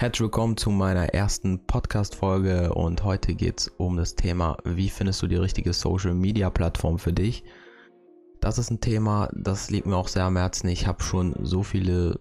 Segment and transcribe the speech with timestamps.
[0.00, 5.20] Herzlich willkommen zu meiner ersten Podcast-Folge und heute geht es um das Thema, wie findest
[5.20, 7.44] du die richtige Social-Media-Plattform für dich?
[8.40, 10.68] Das ist ein Thema, das liegt mir auch sehr am Herzen.
[10.68, 12.18] Ich habe schon so viele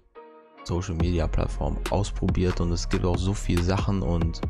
[0.66, 4.42] Social-Media-Plattformen ausprobiert und es gibt auch so viele Sachen und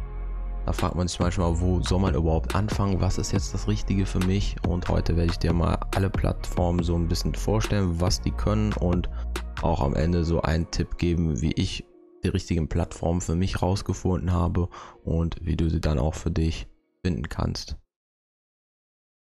[0.66, 3.00] da fragt man sich manchmal, wo soll man überhaupt anfangen?
[3.00, 4.56] Was ist jetzt das Richtige für mich?
[4.68, 8.74] Und heute werde ich dir mal alle Plattformen so ein bisschen vorstellen, was die können
[8.74, 9.08] und
[9.62, 11.86] auch am Ende so einen Tipp geben, wie ich
[12.24, 14.70] die richtigen Plattformen für mich rausgefunden habe
[15.04, 16.68] und wie du sie dann auch für dich
[17.04, 17.78] finden kannst.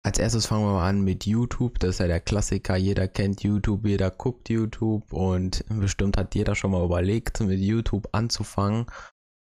[0.04, 1.78] Als erstes fangen wir mal an mit YouTube.
[1.78, 2.76] Das ist ja der Klassiker.
[2.76, 8.08] Jeder kennt YouTube, jeder guckt YouTube und bestimmt hat jeder schon mal überlegt, mit YouTube
[8.10, 8.86] anzufangen.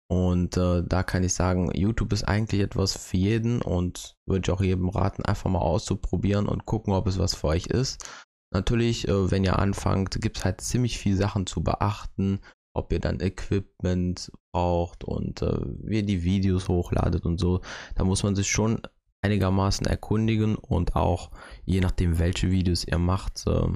[0.08, 4.50] Und äh, da kann ich sagen, YouTube ist eigentlich etwas für jeden und würde ich
[4.52, 8.06] auch jedem raten, einfach mal auszuprobieren und gucken, ob es was für euch ist.
[8.52, 12.40] Natürlich, äh, wenn ihr anfangt, gibt es halt ziemlich viele Sachen zu beachten
[12.74, 17.60] ob ihr dann Equipment braucht und äh, wie ihr die Videos hochladet und so.
[17.94, 18.80] Da muss man sich schon
[19.22, 21.30] einigermaßen erkundigen und auch
[21.64, 23.68] je nachdem, welche Videos ihr macht, äh,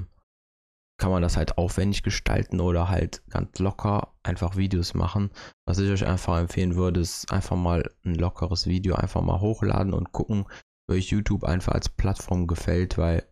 [0.99, 5.29] kann man das halt aufwendig gestalten oder halt ganz locker einfach Videos machen.
[5.65, 9.93] Was ich euch einfach empfehlen würde, ist einfach mal ein lockeres Video einfach mal hochladen
[9.93, 10.45] und gucken,
[10.87, 13.23] wie euch YouTube einfach als Plattform gefällt, weil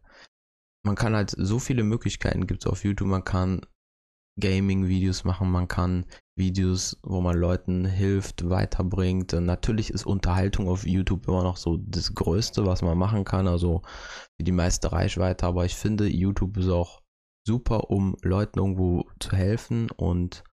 [0.85, 3.07] man kann halt so viele Möglichkeiten gibt es auf YouTube.
[3.07, 3.61] Man kann
[4.39, 6.05] Gaming-Videos machen, man kann
[6.37, 9.31] Videos, wo man Leuten hilft, weiterbringt.
[9.33, 13.81] Natürlich ist Unterhaltung auf YouTube immer noch so das Größte, was man machen kann, also
[14.37, 17.01] wie die meiste Reichweite, aber ich finde, YouTube ist auch
[17.47, 19.89] super, um Leuten irgendwo zu helfen.
[19.91, 20.43] Und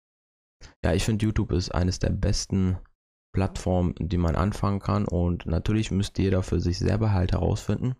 [0.84, 2.78] ja, ich finde, YouTube ist eines der besten
[3.34, 5.06] Plattformen, die man anfangen kann.
[5.06, 7.96] Und natürlich müsste jeder für sich selber halt herausfinden,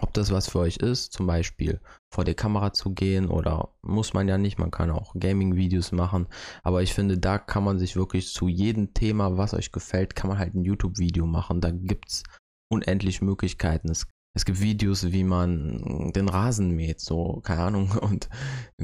[0.00, 1.80] ob das was für euch ist, zum Beispiel
[2.12, 6.26] vor die Kamera zu gehen oder muss man ja nicht, man kann auch Gaming-Videos machen,
[6.62, 10.28] aber ich finde, da kann man sich wirklich zu jedem Thema, was euch gefällt, kann
[10.28, 12.22] man halt ein YouTube-Video machen, da gibt es
[12.72, 13.90] unendlich Möglichkeiten.
[13.90, 18.28] Es, es gibt Videos, wie man den Rasen mäht, so, keine Ahnung, und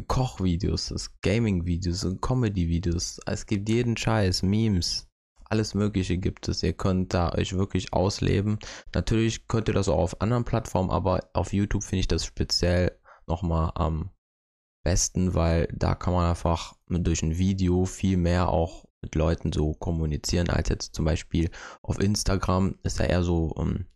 [0.06, 5.05] Kochvideos, Gaming-Videos, Comedy-Videos, es gibt jeden Scheiß, Memes,
[5.50, 6.62] alles Mögliche gibt es.
[6.62, 8.58] Ihr könnt da euch wirklich ausleben.
[8.94, 12.98] Natürlich könnt ihr das auch auf anderen Plattformen, aber auf YouTube finde ich das speziell
[13.26, 14.10] nochmal am
[14.84, 19.74] besten, weil da kann man einfach durch ein Video viel mehr auch mit Leuten so
[19.74, 21.50] kommunizieren, als jetzt zum Beispiel
[21.82, 23.86] auf Instagram ist ja eher so um, ähm,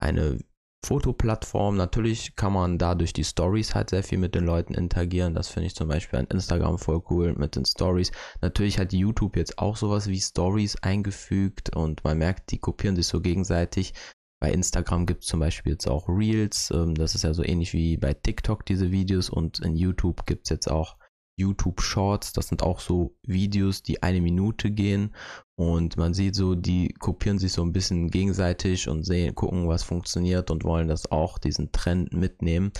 [0.00, 0.38] eine
[0.84, 1.76] Fotoplattform.
[1.76, 5.34] Natürlich kann man da durch die Stories halt sehr viel mit den Leuten interagieren.
[5.34, 8.12] Das finde ich zum Beispiel an Instagram voll cool mit den Stories.
[8.40, 13.06] Natürlich hat YouTube jetzt auch sowas wie Stories eingefügt und man merkt, die kopieren sich
[13.06, 13.94] so gegenseitig.
[14.40, 16.70] Bei Instagram gibt es zum Beispiel jetzt auch Reels.
[16.72, 20.46] Ähm, das ist ja so ähnlich wie bei TikTok diese Videos und in YouTube gibt
[20.46, 20.96] es jetzt auch
[21.38, 22.32] YouTube Shorts.
[22.32, 25.14] Das sind auch so Videos, die eine Minute gehen
[25.56, 29.82] und man sieht so, die kopieren sich so ein bisschen gegenseitig und sehen, gucken, was
[29.82, 32.72] funktioniert und wollen das auch, diesen Trend mitnehmen.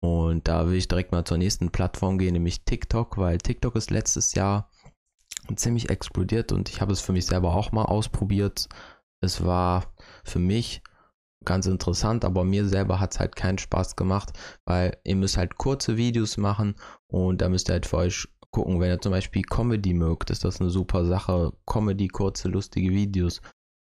[0.00, 3.90] Und da will ich direkt mal zur nächsten Plattform gehen, nämlich TikTok, weil TikTok ist
[3.90, 4.70] letztes Jahr
[5.54, 8.68] ziemlich explodiert und ich habe es für mich selber auch mal ausprobiert.
[9.20, 9.94] Es war
[10.24, 10.82] für mich
[11.46, 14.32] ganz interessant, aber mir selber hat es halt keinen Spaß gemacht,
[14.64, 16.74] weil ihr müsst halt kurze Videos machen
[17.06, 20.44] und da müsst ihr halt für euch gucken, wenn ihr zum Beispiel Comedy mögt, ist
[20.44, 21.52] das eine super Sache.
[21.66, 23.40] Comedy, kurze, lustige Videos.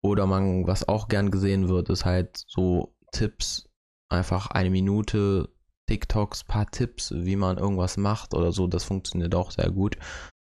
[0.02, 3.70] Oder man, was auch gern gesehen wird, ist halt so Tipps,
[4.10, 5.50] einfach eine Minute
[5.88, 9.98] TikToks, paar Tipps, wie man irgendwas macht oder so, das funktioniert auch sehr gut.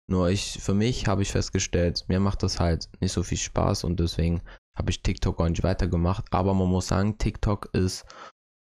[0.10, 3.84] Nur ich, für mich habe ich festgestellt, mir macht das halt nicht so viel Spaß
[3.84, 4.42] und deswegen
[4.78, 6.26] habe ich TikTok auch nicht weitergemacht.
[6.32, 8.06] Aber man muss sagen, TikTok ist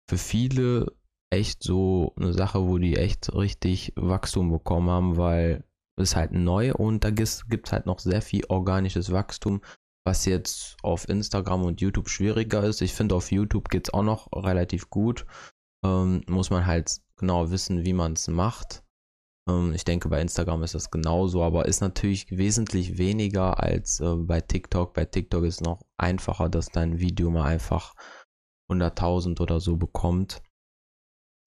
[0.09, 0.93] für viele
[1.31, 5.65] echt so eine Sache, wo die echt richtig Wachstum bekommen haben, weil
[5.97, 9.61] es halt neu und da gibt es halt noch sehr viel organisches Wachstum,
[10.07, 12.83] was jetzt auf Instagram und YouTube schwieriger ist.
[12.83, 15.25] Ich finde, auf YouTube geht es auch noch relativ gut.
[15.85, 18.84] Ähm, muss man halt genau wissen, wie man es macht.
[19.49, 24.15] Ähm, ich denke, bei Instagram ist das genauso, aber ist natürlich wesentlich weniger als äh,
[24.17, 24.95] bei TikTok.
[24.95, 27.95] Bei TikTok ist es noch einfacher, dass dein Video mal einfach
[28.71, 30.43] 100.000 oder so bekommt.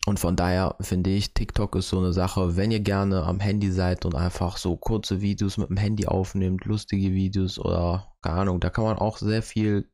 [0.06, 3.72] Und von daher finde ich, TikTok ist so eine Sache, wenn ihr gerne am Handy
[3.72, 8.62] seid und einfach so kurze Videos mit dem Handy aufnehmt, lustige Videos oder keine Ahnung,
[8.62, 9.92] da kann man auch sehr viel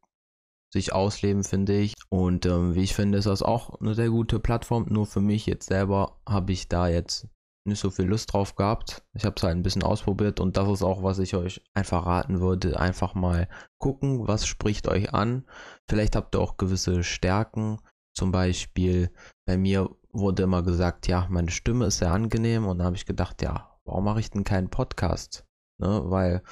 [0.72, 1.94] sich ausleben, finde ich.
[2.10, 4.86] Und ähm, wie ich finde, ist das auch eine sehr gute Plattform.
[4.90, 7.28] Nur für mich jetzt selber habe ich da jetzt
[7.65, 9.04] nicht so viel Lust drauf gehabt.
[9.13, 12.06] Ich habe es halt ein bisschen ausprobiert und das ist auch, was ich euch einfach
[12.06, 12.80] raten würde.
[12.80, 15.45] Einfach mal gucken, was spricht euch an.
[15.89, 17.80] Vielleicht habt ihr auch gewisse Stärken.
[18.15, 19.12] Zum Beispiel
[19.45, 23.06] bei mir wurde immer gesagt, ja, meine Stimme ist sehr angenehm und da habe ich
[23.06, 25.45] gedacht, ja, warum mache ich denn keinen Podcast?
[25.80, 26.01] Ne?
[26.06, 26.44] Weil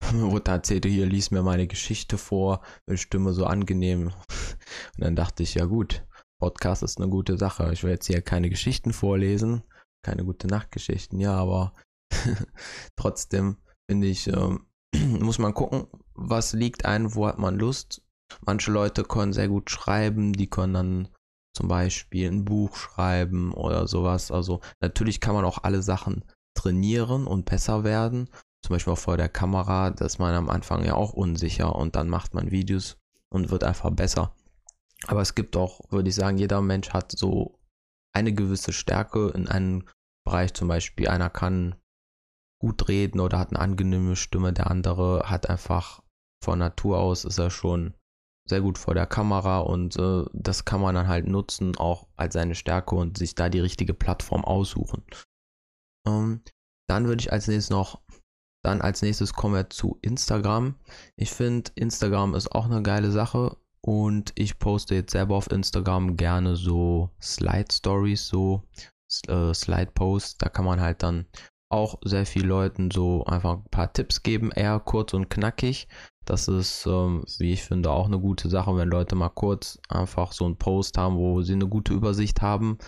[0.12, 2.62] wo da erzählte, hier lies mir meine Geschichte vor,
[2.94, 4.12] Stimme so angenehm.
[4.96, 6.06] Und dann dachte ich, ja gut,
[6.40, 7.72] Podcast ist eine gute Sache.
[7.72, 9.64] Ich will jetzt hier keine Geschichten vorlesen,
[10.08, 11.74] keine gute Nachtgeschichten, ja, aber
[12.96, 13.58] trotzdem
[13.90, 14.66] finde ich, ähm,
[15.20, 18.02] muss man gucken, was liegt ein, wo hat man Lust.
[18.44, 21.08] Manche Leute können sehr gut schreiben, die können dann
[21.54, 24.30] zum Beispiel ein Buch schreiben oder sowas.
[24.30, 28.30] Also natürlich kann man auch alle Sachen trainieren und besser werden.
[28.64, 31.96] Zum Beispiel auch vor der Kamera, da ist man am Anfang ja auch unsicher und
[31.96, 32.96] dann macht man Videos
[33.30, 34.34] und wird einfach besser.
[35.06, 37.58] Aber es gibt auch, würde ich sagen, jeder Mensch hat so
[38.12, 39.84] eine gewisse Stärke in einem
[40.28, 40.54] Bereich.
[40.54, 41.74] Zum Beispiel einer kann
[42.60, 46.02] gut reden oder hat eine angenehme Stimme, der andere hat einfach
[46.42, 47.94] von Natur aus ist er schon
[48.48, 52.34] sehr gut vor der Kamera und äh, das kann man dann halt nutzen, auch als
[52.34, 55.04] seine Stärke und sich da die richtige Plattform aussuchen.
[56.06, 56.42] Ähm,
[56.88, 58.00] dann würde ich als nächstes noch,
[58.64, 60.76] dann als nächstes kommen wir zu Instagram.
[61.16, 66.16] Ich finde, Instagram ist auch eine geile Sache und ich poste jetzt selber auf Instagram
[66.16, 68.62] gerne so Slide Stories, so
[69.28, 70.38] äh, Slide Posts.
[70.38, 71.26] Da kann man halt dann
[71.70, 75.88] auch sehr vielen Leuten so einfach ein paar Tipps geben, eher kurz und knackig.
[76.24, 80.32] Das ist, ähm, wie ich finde, auch eine gute Sache, wenn Leute mal kurz einfach
[80.32, 82.78] so einen Post haben, wo sie eine gute Übersicht haben.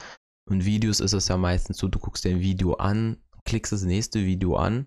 [0.51, 3.83] In Videos ist es ja meistens so, du guckst dir ein Video an, klickst das
[3.83, 4.87] nächste Video an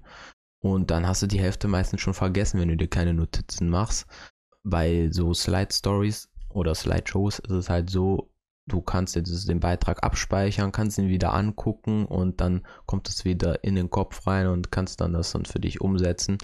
[0.60, 4.08] und dann hast du die Hälfte meistens schon vergessen, wenn du dir keine Notizen machst.
[4.64, 8.33] Bei so Slide Stories oder Slideshows ist es halt so,
[8.68, 13.64] du kannst jetzt den Beitrag abspeichern, kannst ihn wieder angucken und dann kommt es wieder
[13.64, 16.38] in den Kopf rein und kannst dann das dann für dich umsetzen.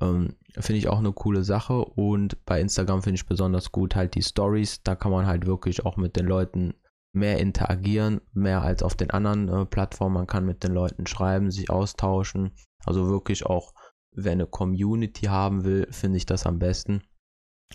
[0.00, 4.14] Ähm, finde ich auch eine coole Sache und bei Instagram finde ich besonders gut halt
[4.14, 4.82] die Stories.
[4.82, 6.74] Da kann man halt wirklich auch mit den Leuten
[7.12, 10.14] mehr interagieren, mehr als auf den anderen äh, Plattformen.
[10.14, 12.52] Man kann mit den Leuten schreiben, sich austauschen.
[12.84, 13.74] Also wirklich auch,
[14.12, 17.02] wer eine Community haben will, finde ich das am besten.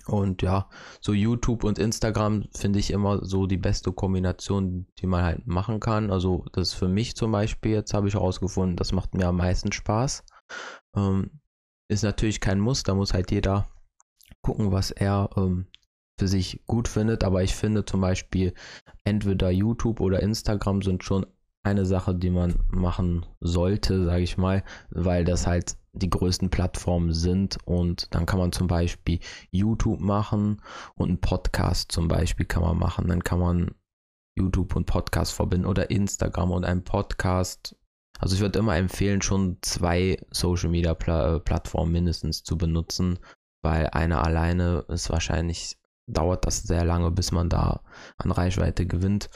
[0.07, 0.69] Und ja,
[1.01, 5.79] so YouTube und Instagram finde ich immer so die beste Kombination, die man halt machen
[5.79, 6.11] kann.
[6.11, 9.37] Also das ist für mich zum Beispiel, jetzt habe ich herausgefunden, das macht mir am
[9.37, 10.25] meisten Spaß.
[10.95, 11.39] Ähm,
[11.89, 13.67] ist natürlich kein Muss, da muss halt jeder
[14.41, 15.67] gucken, was er ähm,
[16.19, 17.23] für sich gut findet.
[17.23, 18.53] Aber ich finde zum Beispiel,
[19.03, 21.25] entweder YouTube oder Instagram sind schon
[21.63, 27.13] eine Sache, die man machen sollte, sage ich mal, weil das halt die größten Plattformen
[27.13, 29.19] sind und dann kann man zum Beispiel
[29.51, 30.61] YouTube machen
[30.95, 33.07] und einen Podcast zum Beispiel kann man machen.
[33.07, 33.75] Dann kann man
[34.35, 37.75] YouTube und Podcast verbinden oder Instagram und einen Podcast.
[38.19, 43.19] Also ich würde immer empfehlen, schon zwei Social Media Pla äh, Plattformen mindestens zu benutzen,
[43.61, 45.77] weil eine alleine ist wahrscheinlich,
[46.07, 47.81] dauert das sehr lange, bis man da
[48.17, 49.29] an Reichweite gewinnt.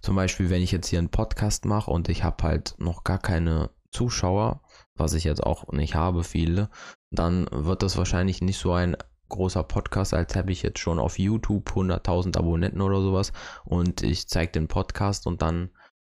[0.00, 3.18] Zum Beispiel, wenn ich jetzt hier einen Podcast mache und ich habe halt noch gar
[3.18, 4.62] keine Zuschauer,
[4.94, 6.70] was ich jetzt auch nicht habe, viele,
[7.10, 8.96] dann wird das wahrscheinlich nicht so ein
[9.28, 13.32] großer Podcast, als habe ich jetzt schon auf YouTube 100.000 Abonnenten oder sowas
[13.64, 15.70] und ich zeige den Podcast und dann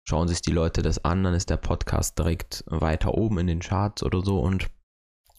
[0.07, 3.59] schauen sich die Leute das an, dann ist der Podcast direkt weiter oben in den
[3.61, 4.69] Charts oder so und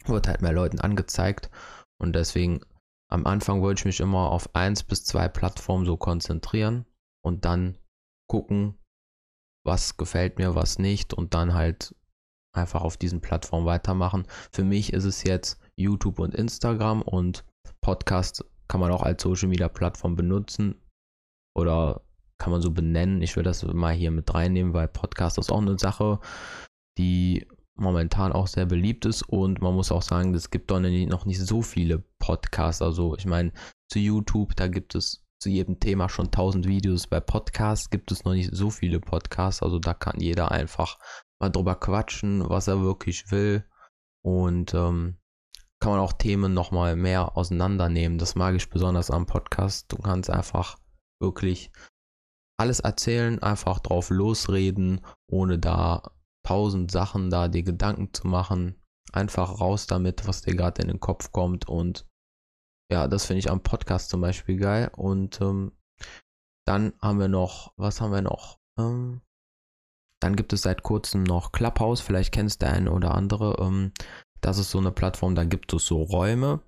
[0.07, 1.51] wird halt mehr Leuten angezeigt.
[1.99, 2.61] Und deswegen
[3.11, 6.87] am Anfang wollte ich mich immer auf eins bis zwei Plattformen so konzentrieren
[7.23, 7.79] und dann
[8.29, 8.77] gucken,
[9.65, 11.95] was gefällt mir, was nicht und dann halt
[12.55, 14.27] einfach auf diesen Plattformen weitermachen.
[14.53, 17.45] Für mich ist es jetzt YouTube und Instagram und
[17.81, 20.81] Podcast kann man auch als Social Media Plattform benutzen
[21.57, 22.03] oder
[22.39, 23.23] kann man so benennen.
[23.23, 26.21] Ich will das mal hier mit reinnehmen, weil Podcast ist auch eine Sache,
[26.99, 31.27] die momentan auch sehr beliebt ist und man muss auch sagen, es gibt doch noch
[31.27, 32.83] nicht so viele Podcasts.
[32.83, 33.53] Also ich meine,
[33.91, 37.07] zu YouTube, da gibt es zu jedem Thema schon 1000 Videos.
[37.07, 40.99] Bei Podcasts gibt es noch nicht so viele Podcasts, also da kann jeder einfach
[41.41, 43.65] mal drüber quatschen, was er wirklich will.
[44.23, 45.19] Und ähm,
[45.81, 48.17] kann man auch Themen nochmal mehr auseinandernehmen.
[48.17, 49.93] Das mag ich besonders am Podcast.
[49.93, 50.79] Du kannst einfach
[51.21, 51.71] wirklich
[52.57, 56.03] alles erzählen, einfach drauf losreden, ohne da
[56.47, 58.81] tausend Sachen da dir Gedanken zu machen.
[59.13, 61.69] Einfach raus damit, was dir gerade in den Kopf kommt.
[61.69, 62.07] Und
[62.91, 64.91] ja, das finde ich am Podcast zum Beispiel geil.
[64.97, 65.73] Und ähm,
[66.67, 68.59] dann haben wir noch, was haben wir noch?
[68.79, 69.21] Ähm,
[70.21, 73.57] dann gibt es seit kurzem noch Clubhouse, vielleicht kennst du eine oder andere.
[73.61, 73.93] Ähm,
[74.41, 76.61] das ist so eine Plattform, da gibt es so Räume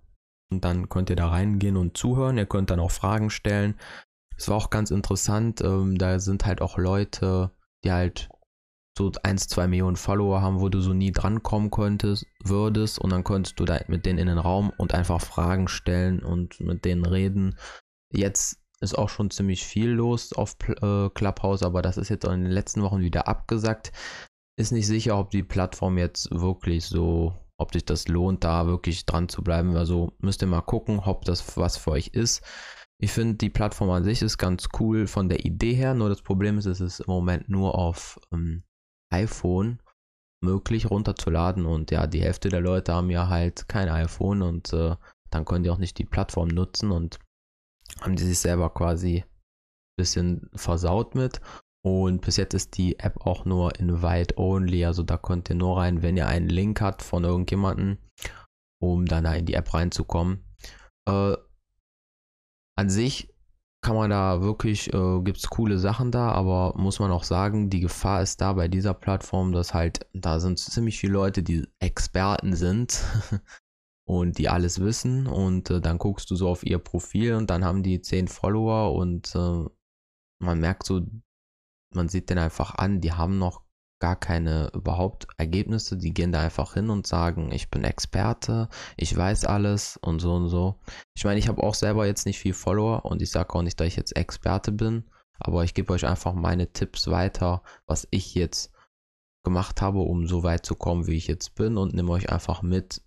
[0.50, 2.38] und dann könnt ihr da reingehen und zuhören.
[2.38, 3.78] Ihr könnt dann auch Fragen stellen.
[4.36, 7.50] Es war auch ganz interessant, ähm, da sind halt auch Leute,
[7.84, 8.28] die halt
[8.96, 13.24] so 1, 2 Millionen Follower haben, wo du so nie drankommen könntest, würdest und dann
[13.24, 17.04] könntest du da mit denen in den Raum und einfach Fragen stellen und mit denen
[17.04, 17.58] reden.
[18.12, 22.42] Jetzt ist auch schon ziemlich viel los auf äh, Clubhouse, aber das ist jetzt in
[22.42, 23.92] den letzten Wochen wieder abgesagt.
[24.58, 29.06] Ist nicht sicher, ob die Plattform jetzt wirklich so ob sich das lohnt, da wirklich
[29.06, 29.76] dran zu bleiben.
[29.76, 32.42] Also müsst ihr mal gucken, ob das was für euch ist.
[32.98, 36.22] Ich finde, die Plattform an sich ist ganz cool von der Idee her, nur das
[36.22, 38.62] Problem ist, es ist im Moment nur auf ähm,
[39.10, 39.80] iPhone
[40.42, 44.96] möglich runterzuladen und ja, die Hälfte der Leute haben ja halt kein iPhone und äh,
[45.30, 47.18] dann können die auch nicht die Plattform nutzen und
[48.00, 49.24] haben die sich selber quasi ein
[49.96, 51.40] bisschen versaut mit.
[51.84, 55.78] Und bis jetzt ist die App auch nur Invite Only, also da könnt ihr nur
[55.78, 57.98] rein, wenn ihr einen Link habt von irgendjemandem,
[58.82, 60.44] um dann in die App reinzukommen.
[61.08, 61.36] Äh,
[62.76, 63.32] an sich
[63.86, 67.70] kann man da wirklich, äh, gibt es coole Sachen da, aber muss man auch sagen,
[67.70, 71.68] die Gefahr ist da bei dieser Plattform, dass halt, da sind ziemlich viele Leute, die
[71.78, 73.04] Experten sind
[74.04, 77.64] und die alles wissen und äh, dann guckst du so auf ihr Profil und dann
[77.64, 79.64] haben die 10 Follower und äh,
[80.40, 81.02] man merkt so,
[81.94, 83.65] man sieht den einfach an, die haben noch
[83.98, 89.16] gar keine überhaupt Ergebnisse, die gehen da einfach hin und sagen, ich bin Experte, ich
[89.16, 90.78] weiß alles und so und so.
[91.16, 93.80] Ich meine, ich habe auch selber jetzt nicht viel Follower und ich sage auch nicht,
[93.80, 95.04] dass ich jetzt Experte bin,
[95.38, 98.72] aber ich gebe euch einfach meine Tipps weiter, was ich jetzt
[99.44, 102.62] gemacht habe, um so weit zu kommen, wie ich jetzt bin und nehme euch einfach
[102.62, 103.02] mit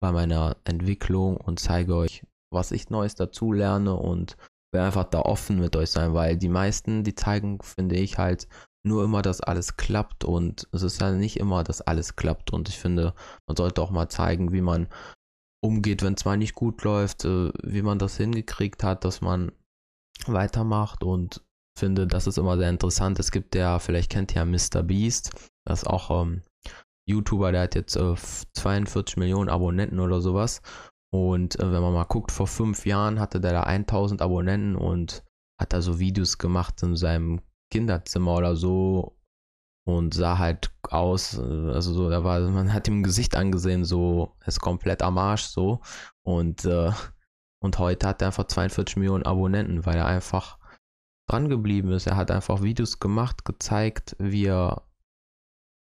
[0.00, 4.36] bei meiner Entwicklung und zeige euch, was ich Neues dazu lerne und
[4.72, 8.48] werde einfach da offen mit euch sein, weil die meisten, die zeigen, finde ich halt
[8.86, 12.68] nur immer, dass alles klappt und es ist ja nicht immer, dass alles klappt und
[12.68, 13.14] ich finde,
[13.48, 14.88] man sollte auch mal zeigen, wie man
[15.62, 19.52] umgeht, wenn es mal nicht gut läuft, äh, wie man das hingekriegt hat, dass man
[20.26, 21.42] weitermacht und
[21.78, 23.18] finde, das ist immer sehr interessant.
[23.18, 24.82] Es gibt ja, vielleicht kennt ihr ja Mr.
[24.82, 25.32] Beast,
[25.66, 26.42] das ist auch ähm,
[27.08, 28.14] YouTuber, der hat jetzt äh,
[28.52, 30.60] 42 Millionen Abonnenten oder sowas
[31.14, 35.22] und äh, wenn man mal guckt, vor fünf Jahren hatte der da 1000 Abonnenten und
[35.60, 37.40] hat da so Videos gemacht in seinem
[37.74, 39.18] Kinderzimmer oder so
[39.84, 44.36] und sah halt aus, äh, also so, da war, man hat ihm Gesicht angesehen, so,
[44.46, 45.80] ist komplett am Arsch so.
[46.22, 46.92] Und, äh,
[47.60, 50.58] und heute hat er einfach 42 Millionen Abonnenten, weil er einfach
[51.28, 52.06] dran geblieben ist.
[52.06, 54.86] Er hat einfach Videos gemacht, gezeigt, wie er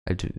[0.06, 0.30] halt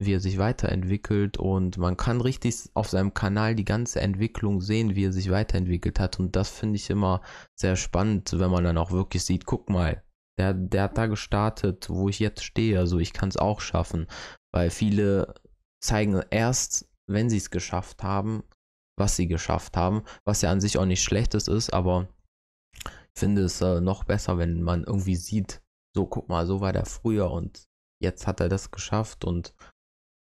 [0.00, 1.38] wie er sich weiterentwickelt.
[1.38, 5.98] Und man kann richtig auf seinem Kanal die ganze Entwicklung sehen, wie er sich weiterentwickelt
[5.98, 6.20] hat.
[6.20, 7.20] Und das finde ich immer
[7.58, 10.02] sehr spannend, wenn man dann auch wirklich sieht, guck mal,
[10.38, 14.06] der, der hat da gestartet, wo ich jetzt stehe, also ich kann es auch schaffen,
[14.52, 15.34] weil viele
[15.80, 18.42] zeigen erst, wenn sie es geschafft haben,
[18.98, 22.08] was sie geschafft haben, was ja an sich auch nicht schlechtes ist, aber
[23.14, 25.62] ich finde es äh, noch besser, wenn man irgendwie sieht,
[25.94, 27.68] so guck mal, so war der früher und
[28.02, 29.54] jetzt hat er das geschafft und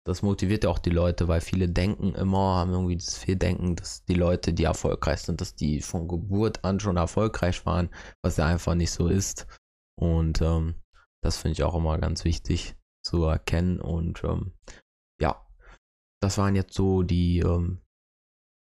[0.06, 4.04] das motiviert ja auch die Leute, weil viele denken immer, haben irgendwie das Fehldenken, dass
[4.04, 7.90] die Leute, die erfolgreich sind, dass die von Geburt an schon erfolgreich waren,
[8.22, 9.48] was ja einfach nicht so ist.
[9.98, 10.74] Und ähm,
[11.22, 13.80] das finde ich auch immer ganz wichtig zu erkennen.
[13.80, 14.52] Und ähm,
[15.20, 15.46] ja,
[16.20, 17.82] das waren jetzt so die ähm,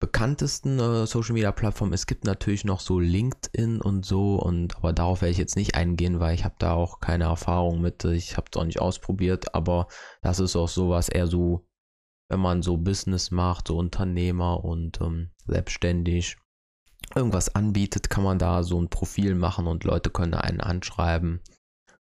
[0.03, 1.93] bekanntesten äh, Social Media Plattformen.
[1.93, 5.77] Es gibt natürlich noch so LinkedIn und so, und aber darauf werde ich jetzt nicht
[5.77, 8.05] eingehen, weil ich habe da auch keine Erfahrung mit.
[8.05, 9.87] Ich habe es auch nicht ausprobiert, aber
[10.21, 11.69] das ist auch sowas eher so,
[12.29, 16.37] wenn man so Business macht, so Unternehmer und ähm, selbstständig
[17.15, 21.41] irgendwas anbietet, kann man da so ein Profil machen und Leute können einen anschreiben.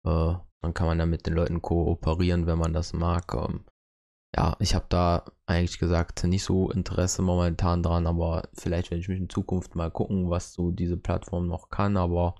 [0.04, 3.34] Äh, dann kann man da mit den Leuten kooperieren, wenn man das mag.
[3.34, 3.64] Ähm,
[4.36, 9.08] ja, ich habe da eigentlich gesagt nicht so Interesse momentan dran, aber vielleicht werde ich
[9.08, 11.96] mich in Zukunft mal gucken, was so diese Plattform noch kann.
[11.96, 12.34] Aber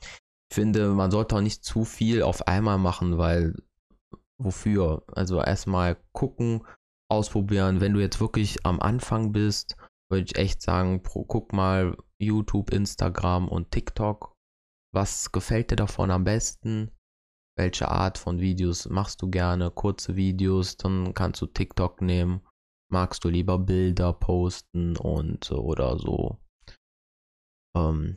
[0.51, 3.55] ich finde, man sollte auch nicht zu viel auf einmal machen, weil
[4.39, 5.03] wofür?
[5.15, 6.63] Also erstmal gucken,
[7.09, 7.81] ausprobieren.
[7.81, 9.77] Wenn du jetzt wirklich am Anfang bist,
[10.11, 14.35] würde ich echt sagen, guck mal YouTube, Instagram und TikTok.
[14.95, 16.91] Was gefällt dir davon am besten?
[17.59, 22.41] welche Art von Videos machst du gerne, kurze Videos, dann kannst du TikTok nehmen.
[22.89, 26.39] Magst du lieber Bilder posten und oder so
[27.77, 28.17] ähm,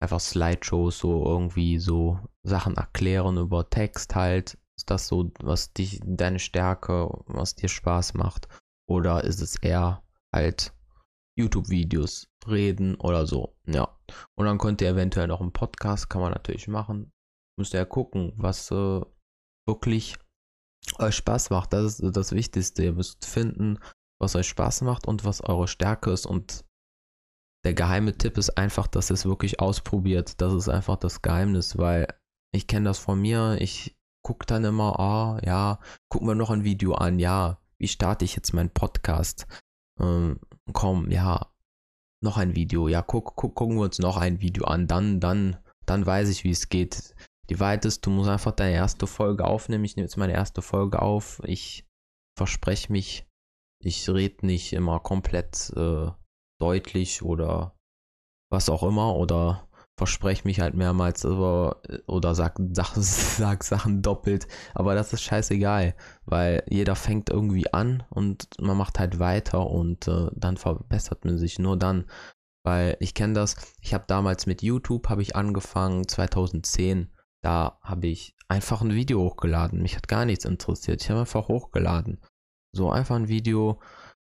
[0.00, 4.56] einfach Slideshows, so irgendwie so Sachen erklären über Text halt.
[4.76, 8.48] Ist das so, was dich, deine Stärke, was dir Spaß macht?
[8.88, 10.02] Oder ist es eher
[10.34, 10.72] halt
[11.40, 13.56] YouTube-Videos, reden oder so?
[13.66, 13.96] Ja.
[14.36, 17.12] Und dann könnt ihr eventuell noch einen Podcast, kann man natürlich machen
[17.60, 19.00] müsst ihr ja gucken, was äh,
[19.68, 20.18] wirklich
[20.98, 21.72] euch Spaß macht.
[21.72, 22.82] Das ist das Wichtigste.
[22.82, 23.78] Ihr müsst finden,
[24.20, 26.26] was euch Spaß macht und was eure Stärke ist.
[26.26, 26.64] Und
[27.64, 30.40] der geheime Tipp ist einfach, dass ihr es wirklich ausprobiert.
[30.40, 32.08] Das ist einfach das Geheimnis, weil
[32.52, 33.58] ich kenne das von mir.
[33.60, 37.18] Ich gucke dann immer, ah, oh, ja, gucken wir noch ein Video an.
[37.18, 39.46] Ja, wie starte ich jetzt meinen Podcast?
[40.00, 40.40] Ähm,
[40.72, 41.50] komm, ja,
[42.22, 42.88] noch ein Video.
[42.88, 44.86] Ja, guck, guck, gucken wir uns noch ein Video an.
[44.86, 47.14] Dann, dann, dann weiß ich, wie es geht.
[47.48, 49.84] Die Wahrheit ist, du musst einfach deine erste Folge aufnehmen.
[49.84, 51.40] Ich nehme jetzt meine erste Folge auf.
[51.44, 51.86] Ich
[52.36, 53.26] verspreche mich,
[53.82, 56.10] ich rede nicht immer komplett äh,
[56.60, 57.74] deutlich oder
[58.50, 59.68] was auch immer oder
[60.00, 65.94] verspreche mich halt mehrmals über, oder sag, sag, sag Sachen doppelt, aber das ist scheißegal,
[66.24, 71.36] weil jeder fängt irgendwie an und man macht halt weiter und äh, dann verbessert man
[71.36, 72.06] sich nur dann,
[72.64, 78.06] weil ich kenne das, ich habe damals mit YouTube habe ich angefangen 2010, da habe
[78.06, 82.22] ich einfach ein Video hochgeladen, mich hat gar nichts interessiert, ich habe einfach hochgeladen,
[82.72, 83.80] so einfach ein Video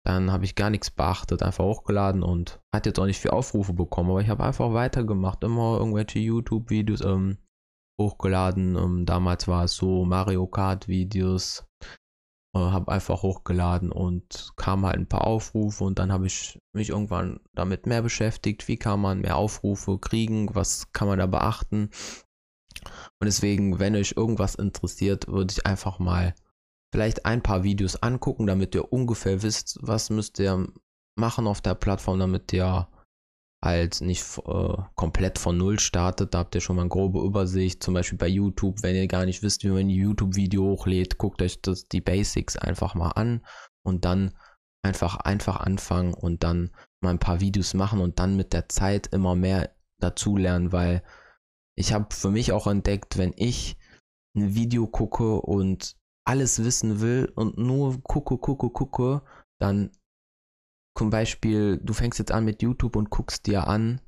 [0.05, 3.73] dann habe ich gar nichts beachtet, einfach hochgeladen und hat jetzt auch nicht viel Aufrufe
[3.73, 7.37] bekommen, aber ich habe einfach weitergemacht, immer irgendwelche YouTube-Videos ähm,
[7.99, 8.75] hochgeladen.
[8.75, 11.65] Ähm, damals war es so Mario Kart-Videos,
[12.55, 16.89] äh, habe einfach hochgeladen und kam halt ein paar Aufrufe und dann habe ich mich
[16.89, 21.89] irgendwann damit mehr beschäftigt, wie kann man mehr Aufrufe kriegen, was kann man da beachten.
[23.19, 26.33] Und deswegen, wenn euch irgendwas interessiert, würde ich einfach mal
[26.91, 30.67] vielleicht ein paar Videos angucken, damit ihr ungefähr wisst, was müsst ihr
[31.15, 32.87] machen auf der Plattform, damit ihr
[33.63, 36.33] halt nicht äh, komplett von Null startet.
[36.33, 37.83] Da habt ihr schon mal eine grobe Übersicht.
[37.83, 41.41] Zum Beispiel bei YouTube, wenn ihr gar nicht wisst, wie man ein YouTube-Video hochlädt, guckt
[41.41, 43.45] euch das, die Basics einfach mal an
[43.83, 44.33] und dann
[44.81, 49.07] einfach einfach anfangen und dann mal ein paar Videos machen und dann mit der Zeit
[49.07, 51.03] immer mehr dazulernen, weil
[51.75, 53.77] ich habe für mich auch entdeckt, wenn ich
[54.35, 55.97] ein Video gucke und
[56.29, 59.23] alles wissen will und nur gucke, gucke, gucke,
[59.59, 59.89] dann
[60.95, 63.99] zum Beispiel, du fängst jetzt an mit YouTube und guckst dir an,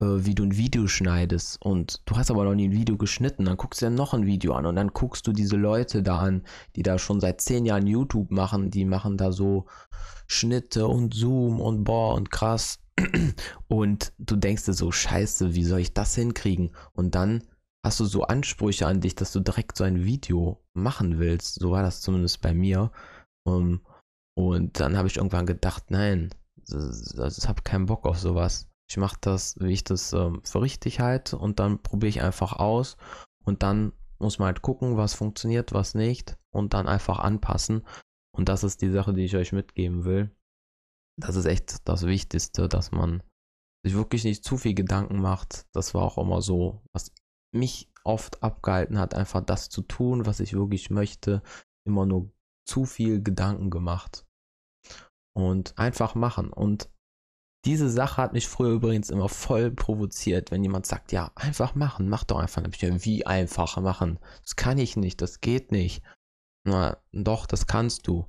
[0.00, 3.46] äh, wie du ein Video schneidest und du hast aber noch nie ein Video geschnitten,
[3.46, 6.20] dann guckst du dir noch ein Video an und dann guckst du diese Leute da
[6.20, 6.44] an,
[6.76, 9.66] die da schon seit zehn Jahren YouTube machen, die machen da so
[10.28, 12.78] Schnitte und Zoom und boah und krass
[13.66, 16.70] und du denkst dir so, scheiße, wie soll ich das hinkriegen?
[16.92, 17.42] Und dann
[17.84, 21.54] hast du so Ansprüche an dich, dass du direkt so ein Video machen willst.
[21.54, 22.90] So war das zumindest bei mir.
[23.46, 23.80] Um,
[24.36, 26.34] und dann habe ich irgendwann gedacht, nein,
[26.66, 28.68] ich habe keinen Bock auf sowas.
[28.88, 32.54] Ich mache das, wie ich das ähm, für richtig halte und dann probiere ich einfach
[32.54, 32.96] aus
[33.44, 37.86] und dann muss man halt gucken, was funktioniert, was nicht und dann einfach anpassen.
[38.36, 40.30] Und das ist die Sache, die ich euch mitgeben will.
[41.18, 43.22] Das ist echt das Wichtigste, dass man
[43.84, 45.66] sich wirklich nicht zu viel Gedanken macht.
[45.72, 47.12] Das war auch immer so, was
[47.52, 51.42] mich oft abgehalten hat, einfach das zu tun, was ich wirklich möchte,
[51.86, 52.30] immer nur
[52.66, 54.26] zu viel Gedanken gemacht.
[55.36, 56.52] Und einfach machen.
[56.52, 56.90] Und
[57.64, 62.08] diese Sache hat mich früher übrigens immer voll provoziert, wenn jemand sagt, ja, einfach machen,
[62.08, 62.62] mach doch einfach.
[62.62, 64.18] Dann ich, ja, wie einfach machen?
[64.42, 66.02] Das kann ich nicht, das geht nicht.
[66.66, 68.26] Na, doch, das kannst du.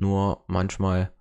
[0.00, 1.14] Nur manchmal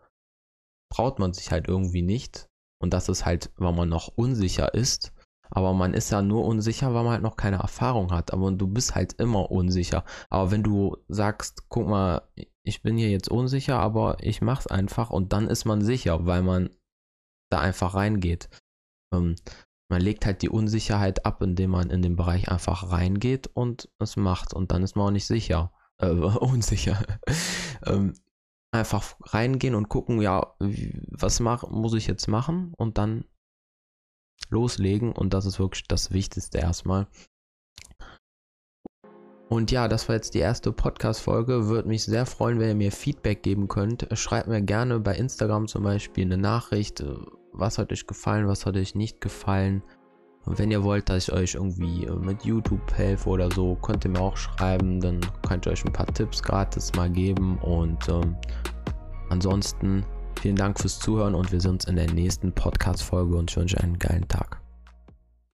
[0.94, 2.48] traut man sich halt irgendwie nicht.
[2.82, 5.14] Und das ist halt, weil man noch unsicher ist
[5.52, 8.32] aber man ist ja nur unsicher, weil man halt noch keine Erfahrung hat.
[8.34, 10.06] Aber du bist halt immer unsicher.
[10.30, 12.22] Aber wenn du sagst, guck mal,
[12.64, 16.42] ich bin hier jetzt unsicher, aber ich mach's einfach und dann ist man sicher, weil
[16.42, 16.70] man
[17.52, 18.50] da einfach reingeht.
[19.14, 19.36] Ähm,
[19.90, 24.16] man legt halt die Unsicherheit ab, indem man in den Bereich einfach reingeht und es
[24.16, 24.54] macht.
[24.54, 25.74] Und dann ist man auch nicht sicher.
[25.98, 26.98] Äh, unsicher.
[27.86, 28.14] ähm,
[28.72, 32.74] einfach reingehen und gucken, ja, was mach, muss ich jetzt machen?
[32.78, 33.26] Und dann
[34.50, 37.08] loslegen und das ist wirklich das Wichtigste erstmal.
[39.52, 41.68] Und ja, das war jetzt die erste Podcast-Folge.
[41.68, 44.08] Würde mich sehr freuen, wenn ihr mir Feedback geben könnt.
[44.14, 47.04] Schreibt mir gerne bei Instagram zum Beispiel eine Nachricht.
[47.52, 49.84] Was hat euch gefallen, was hat euch nicht gefallen.
[50.46, 54.12] Und wenn ihr wollt, dass ich euch irgendwie mit YouTube helfe oder so, könnt ihr
[54.12, 55.02] mir auch schreiben.
[55.02, 57.58] Dann könnt ihr euch ein paar Tipps gratis mal geben.
[57.58, 58.38] Und ähm,
[59.30, 60.06] ansonsten
[60.40, 63.80] Vielen Dank fürs Zuhören und wir sehen uns in der nächsten Podcast-Folge und ich wünsche
[63.80, 64.61] einen geilen Tag.